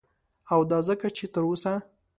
او 0.53 0.59
دا 0.71 0.79
ځکه 0.87 1.07
چه 1.17 1.25
تر 1.33 1.41
اوسه 1.49 1.73